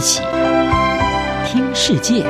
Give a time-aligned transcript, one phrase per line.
[0.00, 0.22] 起
[1.44, 2.24] 听世界，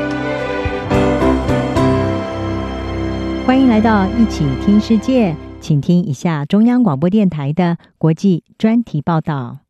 [3.46, 9.60] 欢迎来到一起听世界，请听一下中央广播电台的国际专题报道。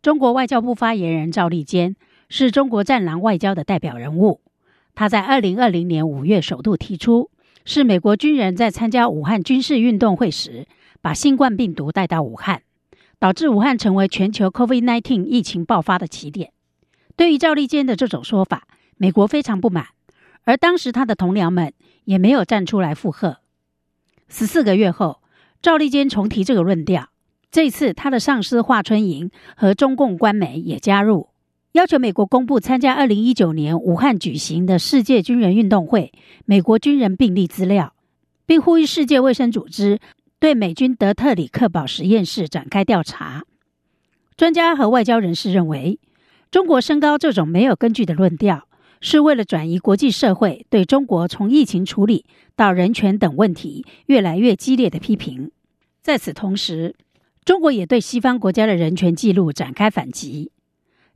[0.00, 1.96] 中国外交部发言人赵立坚
[2.28, 4.40] 是中国“战狼外交”的代表人物。
[4.94, 7.30] 他在二零二零年五月首度提出，
[7.64, 10.68] 是美国军人在参加武汉军事运动会时，
[11.02, 12.62] 把新冠病毒带到武汉。
[13.18, 16.52] 导致武汉成为全球 COVID-19 疫情爆发的起点。
[17.20, 18.66] 对于赵立坚的这种说法，
[18.96, 19.88] 美国非常不满，
[20.44, 21.74] 而当时他的同僚们
[22.06, 23.40] 也没有站出来附和。
[24.30, 25.20] 十四个月后，
[25.60, 27.10] 赵立坚重提这个论调，
[27.50, 31.28] 这次他的上司华春莹和中共官媒也加入，
[31.72, 36.14] 要求美国公布参加二零一九年武汉举行的世界军人运动会
[36.46, 37.92] 美国军人病例资料，
[38.46, 40.00] 并呼吁世界卫生组织。
[40.38, 43.44] 对美军德特里克堡实验室展开调查。
[44.38, 46.00] 专家和外交人士认为，
[46.50, 48.66] 中国升高这种没有根据的论调，
[49.00, 52.24] 是为了转移国际社会对中国从疫情处理
[52.56, 55.52] 到人权等问题越来越激烈的批评。
[56.02, 56.96] 在此同时，
[57.44, 60.50] 中国也对西方国家的人权记录展开反击。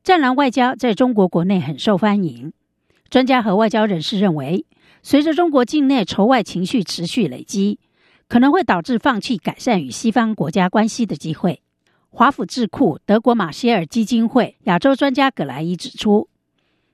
[0.04, 2.52] 战狼外交在中国国内很受欢迎。
[3.10, 4.64] 专家和外交人士认为，
[5.02, 7.80] 随着中国境内仇外情绪持续累积。
[8.26, 11.60] 可能会导致放弃改善与西方国家关系的机会。
[12.16, 16.28] 华府智库德国马歇尔基金会亚洲专家葛莱伊指出，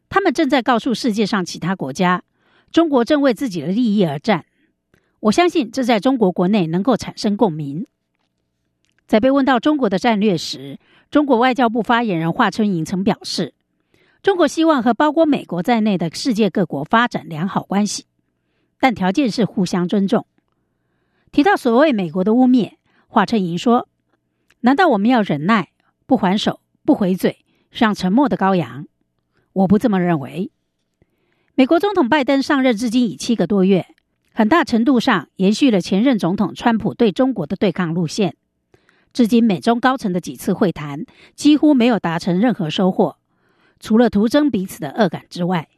[0.09, 2.25] 他们正在告诉世界上其他国家，
[2.73, 4.47] 中国正为自己的利益而战。
[5.21, 7.85] 我相信这在中国国内能够产生共鸣。
[9.07, 10.79] 在被问到中国的战略时，
[11.11, 13.53] 中国外交部发言人华春莹曾表示，
[14.23, 18.07] 中国希望和包括美国在内的世界各国发展良好关系，
[18.81, 20.25] 但条件是互相尊重。
[21.31, 23.87] 提到所谓美国的污蔑，华春莹说
[24.61, 25.70] ：“难道我们要忍耐、
[26.06, 28.86] 不还手、不回嘴，像沉默的羔羊？
[29.53, 30.50] 我不这么认为。
[31.55, 33.87] 美国总统拜登上任至今已七个多月，
[34.32, 38.37] 很大程度上延续了前任总统川普对中国的对抗路线。
[39.12, 41.04] 至今，美中高层的几次会谈
[41.34, 43.16] 几乎没有达成任何收获，
[43.78, 45.69] 除了徒增彼此的恶感之外。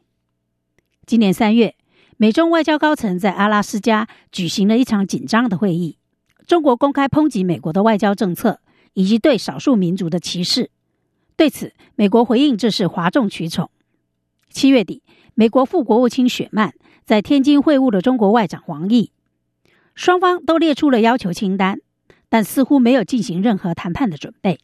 [1.05, 1.75] 今年三月。”
[2.15, 5.97] 美中外交高层在阿拉斯加举行了一场紧张的会议。
[6.45, 8.61] 中国公开抨击美国的外交政策
[8.93, 10.69] 以及对少数民族的歧视。
[11.35, 13.69] 对此，美国回应这是哗众取宠。
[14.49, 15.01] 七月底，
[15.33, 16.73] 美国副国务卿雪曼
[17.05, 19.11] 在天津会晤了中国外长王毅，
[19.95, 21.79] 双方都列出了要求清单，
[22.29, 24.59] 但似乎没有进行任何谈判的准备。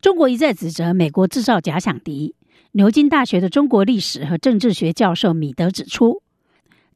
[0.00, 2.34] 中国一再指责美国制造假想敌。
[2.72, 6.22] 牛津大学的中国历史和政治学教授米德指出。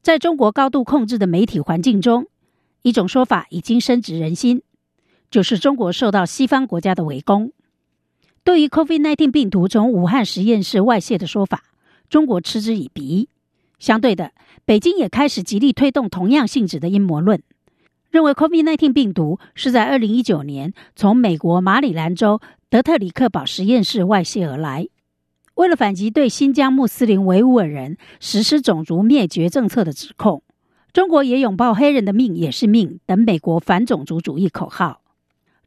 [0.01, 2.27] 在中国高度控制的媒体环境中，
[2.81, 4.61] 一种说法已经深植人心，
[5.29, 7.51] 就是中国受到西方国家的围攻。
[8.43, 11.63] 对于 COVID-19 病毒从武汉实验室外泄的说法，
[12.09, 13.29] 中国嗤之以鼻。
[13.77, 14.31] 相对的，
[14.65, 17.41] 北京也开始极力推动同样性质的阴谋论，
[18.09, 24.87] 认为 COVID-19 病毒是在2019年从美国马里兰州德特里克堡实验室外泄而来。
[25.55, 30.41] 为了反击对新疆穆斯林维吾尔人实施种族灭绝政策的指控，
[30.91, 35.01] 中国也拥抱“黑人的命也是命”等美国反种族主义口号。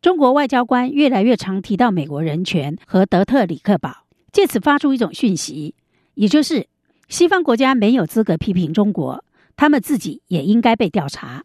[0.03, 5.77] 中国外交官越来越常提到美国人权和德特里克堡，借此发出一种讯息，
[6.15, 6.67] 也就是
[7.09, 9.25] 西方国家没有资格批评中国，
[9.55, 11.45] 他们自己也应该被调查。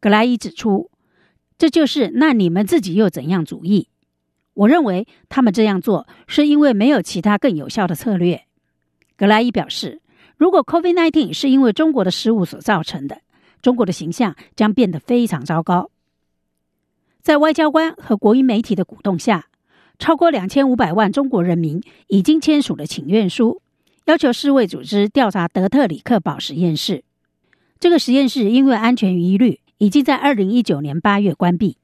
[0.00, 0.90] 格莱伊指出，
[1.58, 3.88] 这就是那你们自己又怎样主义？
[4.54, 8.44] 我认为他们这样做是因为没有其他更有效的策略。
[9.18, 10.00] 格莱伊表示，
[10.38, 13.20] 如果 COVID-19 是因为中国的失误所造成的，
[13.60, 15.90] 中国的形象将变得非常糟糕。
[17.24, 19.46] 在外交官和国营媒体的鼓动下，
[19.98, 23.62] 超过两千五百万中国人民已经签署了请愿书，
[24.04, 27.02] 要求世卫组织调查德特里克堡实验室。
[27.80, 31.78] 这个实验室因为安全疑虑，已经在二零一九年八月关闭。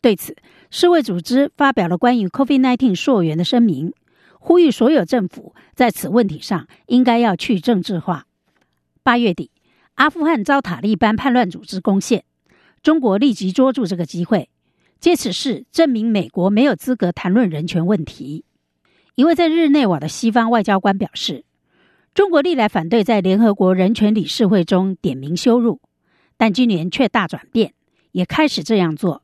[0.00, 0.36] 对此，
[0.70, 3.92] 世卫组织发表了关于 COVID-19 溯源的声明，
[4.38, 8.26] 呼吁所有政府在此问题上应该要去政治化。
[9.02, 9.50] 八月底，
[9.94, 12.22] 阿富汗遭塔利班叛乱组织攻陷，
[12.80, 14.48] 中国立即捉住这个机会，
[15.00, 18.44] 借此事证明美国没有资格谈论人权问题。
[19.14, 21.44] 一位在日内瓦的西方外交官表示，
[22.14, 25.80] 中国历来反对在联合国人权理事会中点名羞辱，
[26.36, 27.74] 但今年却大转变，
[28.12, 29.22] 也开始这样做。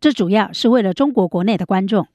[0.00, 2.06] 这主要是为了中国国内的观众。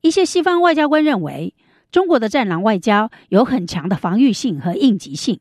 [0.00, 1.54] 一些西方外交官认为，
[1.92, 5.38] 中国的“战狼外交”有很强的防御性和应急性，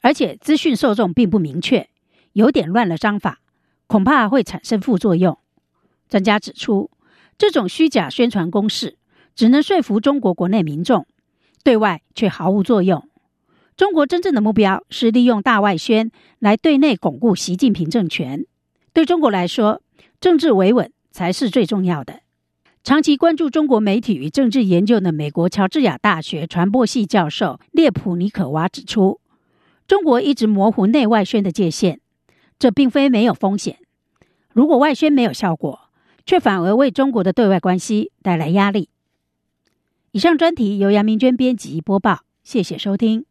[0.00, 1.88] 而且资讯受众并不明确，
[2.34, 3.40] 有点乱了章法，
[3.88, 5.36] 恐怕会产生副作用。
[6.08, 6.90] 专家指出，
[7.36, 8.96] 这种虚假宣传攻势
[9.34, 11.06] 只能说服中国国内民众，
[11.62, 13.08] 对外却毫无作用。
[13.76, 16.10] 中国真正的目标是利用大外宣
[16.40, 18.44] 来对内巩固习近平政权。
[18.92, 19.82] 对中国来说，
[20.20, 22.20] 政治维稳才是最重要的。
[22.82, 29.20] 长期关注中国媒体与政治研究的美国乔治亚大学传播系教授列普尼可娃指出，
[29.86, 32.00] 中国一直模糊内外宣的界限，
[32.58, 33.78] 这并非没有风险。
[34.52, 35.87] 如果外宣没有效果，
[36.28, 38.90] 却反而为中国的对外关系带来压力。
[40.12, 43.24] 以上专题由杨明娟编辑播报，谢谢收听。